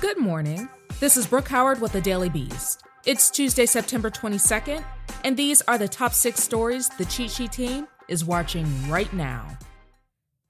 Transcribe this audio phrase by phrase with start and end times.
[0.00, 0.66] Good morning.
[0.98, 2.82] This is Brooke Howard with the Daily Beast.
[3.04, 4.82] It's Tuesday, September 22nd,
[5.24, 9.58] and these are the top six stories the Cheat Sheet team is watching right now.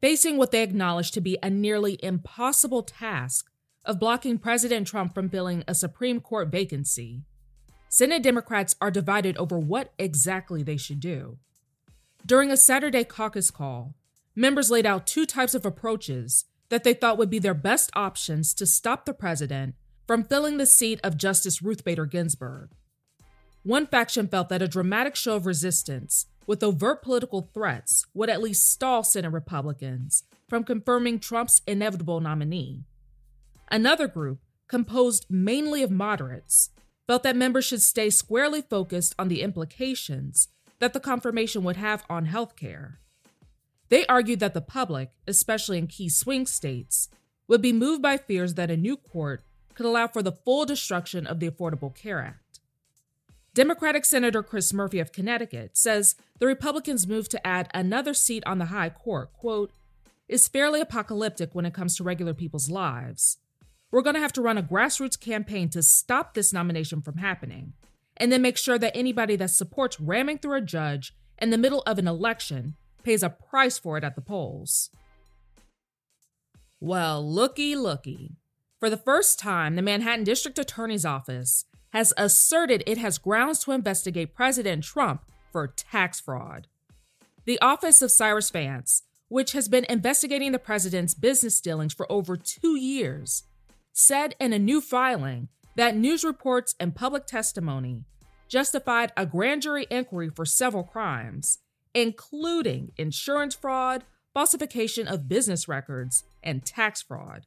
[0.00, 3.50] Facing what they acknowledge to be a nearly impossible task
[3.84, 7.24] of blocking President Trump from filling a Supreme Court vacancy,
[7.88, 11.38] Senate Democrats are divided over what exactly they should do.
[12.24, 13.96] During a Saturday caucus call,
[14.36, 18.54] members laid out two types of approaches that they thought would be their best options
[18.54, 19.74] to stop the president
[20.06, 22.70] from filling the seat of Justice Ruth Bader Ginsburg.
[23.62, 28.42] One faction felt that a dramatic show of resistance with overt political threats would at
[28.42, 32.84] least stall Senate Republicans from confirming Trump's inevitable nominee.
[33.70, 36.70] Another group, composed mainly of moderates,
[37.06, 40.48] felt that members should stay squarely focused on the implications
[40.78, 42.94] that the confirmation would have on healthcare.
[43.90, 47.08] They argued that the public, especially in key swing states,
[47.48, 49.42] would be moved by fears that a new court
[49.74, 52.60] could allow for the full destruction of the Affordable Care Act.
[53.52, 58.58] Democratic Senator Chris Murphy of Connecticut says the Republicans' move to add another seat on
[58.58, 59.72] the high court, quote,
[60.28, 63.38] is fairly apocalyptic when it comes to regular people's lives.
[63.90, 67.72] We're going to have to run a grassroots campaign to stop this nomination from happening,
[68.16, 71.82] and then make sure that anybody that supports ramming through a judge in the middle
[71.86, 74.90] of an election pays a price for it at the polls.
[76.80, 78.36] Well, looky, looky.
[78.78, 83.72] For the first time, the Manhattan District Attorney's Office has asserted it has grounds to
[83.72, 86.68] investigate President Trump for tax fraud.
[87.44, 92.36] The Office of Cyrus Vance, which has been investigating the president's business dealings for over
[92.36, 93.44] two years,
[93.92, 98.04] said in a new filing that news reports and public testimony
[98.48, 101.58] justified a grand jury inquiry for several crimes,
[101.94, 107.46] including insurance fraud, falsification of business records, and tax fraud.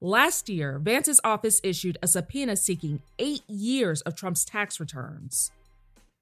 [0.00, 5.50] Last year, Vance's office issued a subpoena seeking eight years of Trump's tax returns.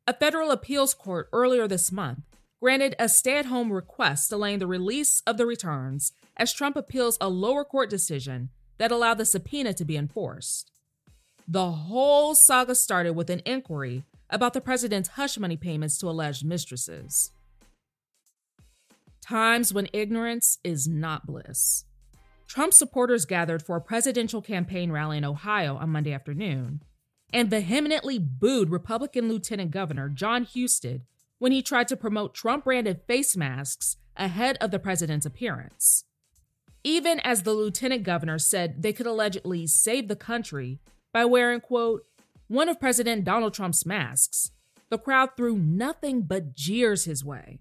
[0.06, 2.20] A federal appeals court earlier this month
[2.60, 7.18] granted a stay at home request delaying the release of the returns as Trump appeals
[7.20, 10.72] a lower court decision that allowed the subpoena to be enforced.
[11.46, 16.44] The whole saga started with an inquiry about the president's hush money payments to alleged
[16.44, 17.32] mistresses.
[19.20, 21.84] Times when ignorance is not bliss.
[22.46, 26.82] Trump supporters gathered for a presidential campaign rally in Ohio on Monday afternoon
[27.32, 31.02] and vehemently booed Republican Lieutenant Governor John Husted
[31.38, 36.04] when he tried to promote Trump branded face masks ahead of the president's appearance
[36.84, 40.80] even as the lieutenant governor said they could allegedly save the country
[41.12, 42.04] by wearing, quote,
[42.48, 44.50] one of President Donald Trump's masks.
[44.90, 47.60] The crowd threw nothing but jeers his way.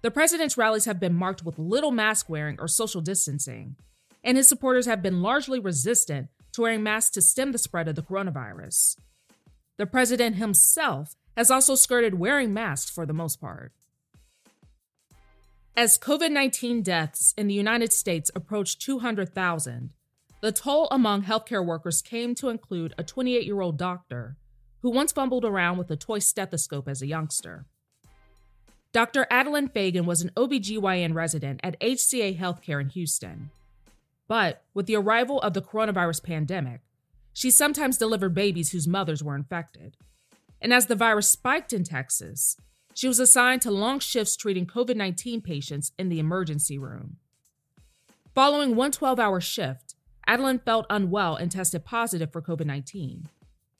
[0.00, 3.76] The president's rallies have been marked with little mask wearing or social distancing,
[4.24, 7.96] and his supporters have been largely resistant to wearing masks to stem the spread of
[7.96, 8.96] the coronavirus.
[9.76, 13.72] The president himself has also skirted wearing masks for the most part.
[15.76, 19.90] As COVID 19 deaths in the United States approached 200,000,
[20.40, 24.36] the toll among healthcare workers came to include a 28 year old doctor
[24.82, 27.66] who once fumbled around with a toy stethoscope as a youngster.
[28.92, 29.26] Dr.
[29.30, 33.50] Adeline Fagan was an OBGYN resident at HCA Healthcare in Houston.
[34.28, 36.80] But with the arrival of the coronavirus pandemic,
[37.32, 39.96] she sometimes delivered babies whose mothers were infected.
[40.60, 42.56] And as the virus spiked in Texas,
[42.94, 47.16] she was assigned to long shifts treating COVID 19 patients in the emergency room.
[48.34, 49.87] Following one 12 hour shift,
[50.28, 53.28] Adeline felt unwell and tested positive for COVID 19.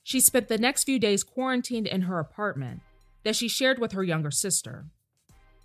[0.02, 2.80] She spent the next few days quarantined in her apartment
[3.22, 4.86] that she shared with her younger sister.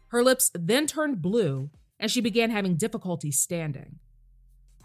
[0.10, 4.00] Her lips then turned blue and she began having difficulty standing.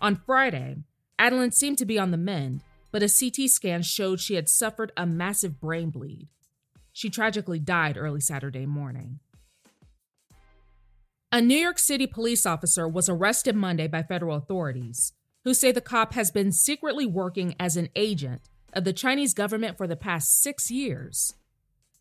[0.01, 0.77] On Friday,
[1.19, 2.61] Adeline seemed to be on the mend,
[2.93, 6.29] but a CT scan showed she had suffered a massive brain bleed.
[6.93, 9.19] She tragically died early Saturday morning.
[11.33, 15.13] A New York City police officer was arrested Monday by federal authorities,
[15.49, 18.43] who say the cop has been secretly working as an agent
[18.75, 21.33] of the Chinese government for the past six years.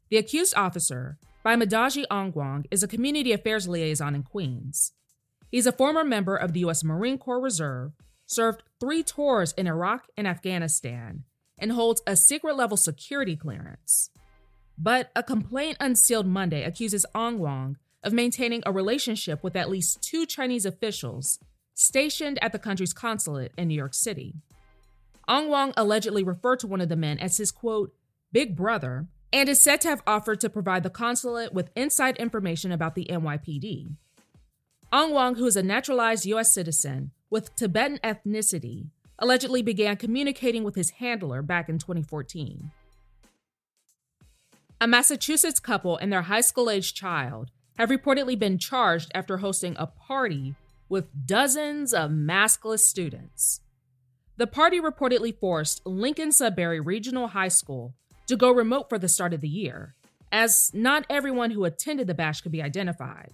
[0.10, 4.92] The accused officer, by Baimadajie Angwang, is a community affairs liaison in Queens.
[5.50, 6.84] He's a former member of the U.S.
[6.84, 7.94] Marine Corps Reserve,
[8.26, 11.24] served three tours in Iraq and Afghanistan,
[11.58, 14.10] and holds a secret level security clearance.
[14.78, 20.26] But a complaint unsealed Monday accuses Angwang of maintaining a relationship with at least two
[20.26, 21.40] Chinese officials
[21.78, 24.34] stationed at the country's consulate in New York City.
[25.30, 27.94] Angwang allegedly referred to one of the men as his quote,
[28.32, 32.72] big brother, and is said to have offered to provide the consulate with inside information
[32.72, 33.92] about the NYPD.
[34.92, 36.52] Angwang, who is a naturalized U.S.
[36.52, 38.88] citizen with Tibetan ethnicity,
[39.20, 42.72] allegedly began communicating with his handler back in 2014.
[44.82, 49.76] A Massachusetts couple and their high school aged child have reportedly been charged after hosting
[49.78, 50.56] a party
[50.90, 53.62] with dozens of maskless students.
[54.38, 57.96] The party reportedly forced Lincoln Sudbury Regional High School
[58.28, 59.96] to go remote for the start of the year,
[60.32, 63.34] as not everyone who attended the bash could be identified.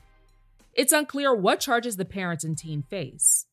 [0.73, 3.45] It's unclear what charges the parents and teen face.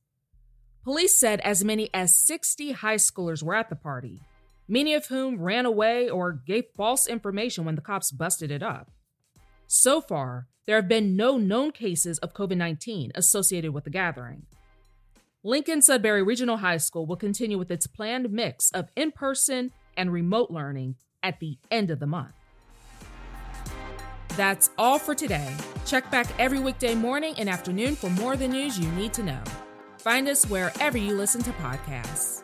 [0.85, 4.21] Police said as many as 60 high schoolers were at the party,
[4.67, 8.91] many of whom ran away or gave false information when the cops busted it up.
[9.73, 14.47] So far, there have been no known cases of COVID 19 associated with the gathering.
[15.45, 20.13] Lincoln Sudbury Regional High School will continue with its planned mix of in person and
[20.13, 22.33] remote learning at the end of the month.
[24.31, 25.55] That's all for today.
[25.87, 29.23] Check back every weekday morning and afternoon for more of the news you need to
[29.23, 29.43] know.
[29.99, 32.43] Find us wherever you listen to podcasts.